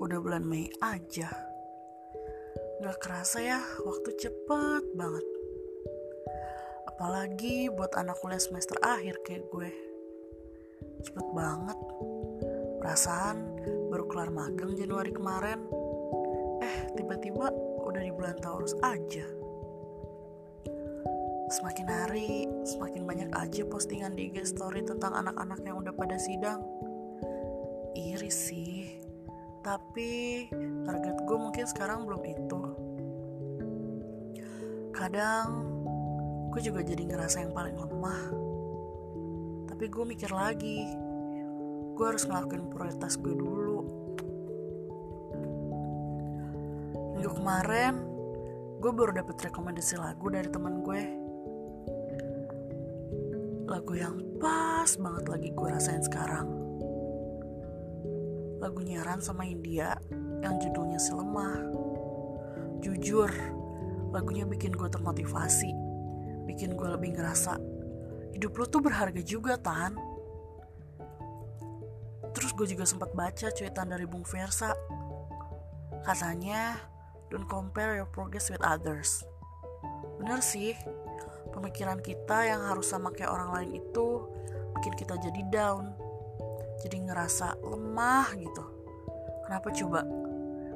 bulan 0.00 0.48
Mei 0.48 0.72
aja. 0.80 1.28
Gak 2.80 2.98
kerasa 3.04 3.44
ya, 3.44 3.60
waktu 3.84 4.16
cepet 4.16 4.96
banget. 4.96 5.26
Apalagi 6.88 7.68
buat 7.68 7.92
anak 7.92 8.16
kuliah 8.24 8.40
semester 8.40 8.80
akhir 8.80 9.20
kayak 9.28 9.44
gue. 9.52 9.68
Cepet 11.04 11.26
banget. 11.36 11.76
Perasaan 12.80 13.60
baru 13.92 14.08
kelar 14.08 14.32
magang 14.32 14.72
Januari 14.72 15.12
kemarin. 15.12 15.68
Eh, 16.64 16.96
tiba-tiba 16.96 17.52
udah 17.84 18.00
di 18.00 18.12
bulan 18.16 18.40
Taurus 18.40 18.72
aja. 18.80 19.28
Semakin 21.52 21.88
hari, 21.92 22.48
semakin 22.64 23.04
banyak 23.04 23.30
aja 23.36 23.68
postingan 23.68 24.16
di 24.16 24.32
IG 24.32 24.48
story 24.56 24.80
tentang 24.80 25.12
anak-anak 25.12 25.60
yang 25.60 25.76
udah 25.76 25.92
pada 25.92 26.16
sidang. 26.16 26.64
Iri 27.92 28.32
sih, 28.32 28.89
tapi 29.60 30.48
target 30.88 31.16
gue 31.28 31.36
mungkin 31.36 31.64
sekarang 31.68 32.08
belum 32.08 32.22
itu. 32.24 32.60
Kadang 34.96 35.48
gue 36.50 36.60
juga 36.64 36.80
jadi 36.80 37.02
ngerasa 37.04 37.44
yang 37.44 37.52
paling 37.52 37.76
lemah. 37.76 38.22
Tapi 39.68 39.84
gue 39.88 40.04
mikir 40.04 40.32
lagi, 40.32 40.88
gue 41.96 42.04
harus 42.04 42.24
ngelakuin 42.24 42.72
prioritas 42.72 43.20
gue 43.20 43.34
dulu. 43.36 43.80
Minggu 47.16 47.32
kemarin, 47.36 47.94
gue 48.80 48.90
baru 48.92 49.12
dapet 49.12 49.36
rekomendasi 49.44 50.00
lagu 50.00 50.26
dari 50.32 50.48
teman 50.48 50.80
gue. 50.80 51.02
Lagu 53.68 53.92
yang 53.94 54.16
pas 54.40 54.88
banget 54.96 55.24
lagi 55.28 55.48
gue 55.52 55.68
rasain 55.68 56.02
sekarang 56.02 56.69
lagu 58.60 58.84
nyaran 58.84 59.24
sama 59.24 59.48
India 59.48 59.96
yang 60.44 60.60
judulnya 60.60 61.00
Si 61.00 61.16
Lemah. 61.16 61.64
Jujur, 62.84 63.32
lagunya 64.12 64.44
bikin 64.44 64.76
gue 64.76 64.88
termotivasi, 64.88 65.72
bikin 66.44 66.76
gue 66.76 66.88
lebih 66.92 67.16
ngerasa 67.16 67.56
hidup 68.36 68.52
lo 68.56 68.64
tuh 68.68 68.84
berharga 68.84 69.20
juga, 69.24 69.56
Tan. 69.56 69.96
Terus 72.36 72.52
gue 72.56 72.66
juga 72.76 72.84
sempat 72.86 73.10
baca 73.16 73.48
cuitan 73.52 73.88
dari 73.90 74.04
Bung 74.04 74.24
Versa. 74.24 74.72
Katanya, 76.04 76.80
don't 77.28 77.48
compare 77.48 77.96
your 77.96 78.08
progress 78.08 78.48
with 78.48 78.62
others. 78.64 79.24
Bener 80.20 80.40
sih, 80.40 80.72
pemikiran 81.52 82.00
kita 82.00 82.48
yang 82.48 82.64
harus 82.64 82.88
sama 82.88 83.12
kayak 83.12 83.32
orang 83.32 83.50
lain 83.56 83.70
itu 83.80 84.24
bikin 84.80 84.94
kita 84.96 85.20
jadi 85.20 85.42
down 85.52 85.92
jadi 86.80 86.96
ngerasa 87.06 87.60
lemah 87.60 88.32
gitu. 88.40 88.64
Kenapa 89.44 89.68
coba? 89.70 90.00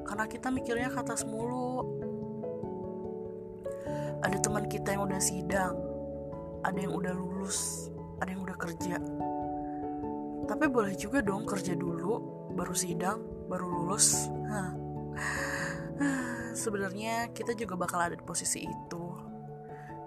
Karena 0.05 0.25
kita 0.29 0.53
mikirnya 0.53 0.93
ke 0.93 0.99
atas 1.01 1.25
mulu. 1.25 1.81
Ada 4.21 4.41
teman 4.41 4.69
kita 4.69 4.97
yang 4.97 5.09
udah 5.09 5.21
sidang, 5.21 5.77
ada 6.65 6.79
yang 6.81 6.97
udah 6.97 7.13
lulus, 7.13 7.89
ada 8.21 8.33
yang 8.33 8.45
udah 8.45 8.57
kerja. 8.57 8.97
Tapi 10.45 10.65
boleh 10.69 10.93
juga 10.97 11.25
dong 11.25 11.49
kerja 11.49 11.73
dulu, 11.77 12.21
baru 12.53 12.75
sidang, 12.77 13.49
baru 13.49 13.69
lulus. 13.69 14.29
Sebenarnya 16.65 17.33
kita 17.33 17.57
juga 17.57 17.77
bakal 17.77 18.01
ada 18.01 18.17
di 18.17 18.25
posisi 18.25 18.65
itu. 18.65 19.05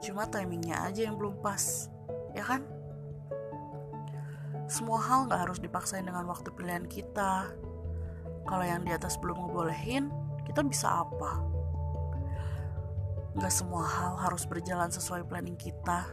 Cuma 0.02 0.30
timingnya 0.30 0.86
aja 0.86 1.10
yang 1.10 1.18
belum 1.18 1.42
pas, 1.42 1.90
ya 2.38 2.46
kan? 2.46 2.77
Semua 4.68 5.00
hal 5.00 5.32
gak 5.32 5.48
harus 5.48 5.64
dipaksain 5.64 6.04
dengan 6.04 6.28
waktu 6.28 6.52
pilihan 6.52 6.84
kita. 6.92 7.48
Kalau 8.44 8.64
yang 8.68 8.84
di 8.84 8.92
atas 8.92 9.16
belum 9.16 9.48
ngebolehin, 9.48 10.12
kita 10.44 10.60
bisa 10.60 11.08
apa? 11.08 11.40
Gak 13.40 13.54
semua 13.56 13.88
hal 13.88 14.20
harus 14.20 14.44
berjalan 14.44 14.92
sesuai 14.92 15.24
planning 15.24 15.56
kita. 15.56 16.04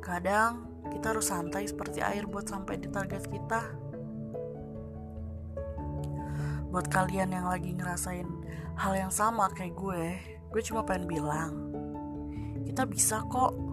Kadang 0.00 0.64
kita 0.88 1.12
harus 1.12 1.28
santai 1.28 1.68
seperti 1.68 2.00
air 2.00 2.24
buat 2.24 2.48
sampai 2.48 2.80
di 2.80 2.88
target 2.88 3.28
kita. 3.28 3.68
Buat 6.72 6.88
kalian 6.88 7.36
yang 7.36 7.52
lagi 7.52 7.76
ngerasain 7.76 8.28
hal 8.80 8.96
yang 8.96 9.12
sama 9.12 9.52
kayak 9.52 9.76
gue, 9.76 10.16
gue 10.48 10.62
cuma 10.64 10.88
pengen 10.88 11.04
bilang, 11.04 11.52
kita 12.64 12.88
bisa 12.88 13.20
kok 13.28 13.69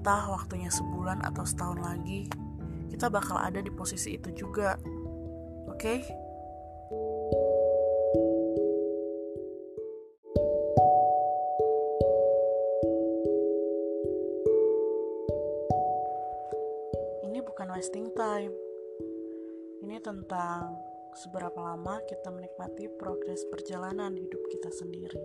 entah 0.00 0.32
waktunya 0.32 0.72
sebulan 0.72 1.20
atau 1.28 1.44
setahun 1.44 1.76
lagi, 1.76 2.24
kita 2.88 3.12
bakal 3.12 3.36
ada 3.36 3.60
di 3.60 3.68
posisi 3.68 4.16
itu 4.16 4.32
juga. 4.32 4.80
Oke? 5.68 5.76
Okay? 5.76 6.00
Ini 17.28 17.44
bukan 17.44 17.68
wasting 17.76 18.08
time. 18.16 18.56
Ini 19.84 20.00
tentang 20.00 20.80
seberapa 21.12 21.60
lama 21.60 22.00
kita 22.08 22.32
menikmati 22.32 22.88
progres 22.96 23.44
perjalanan 23.52 24.16
hidup 24.16 24.48
kita 24.48 24.72
sendiri. 24.72 25.20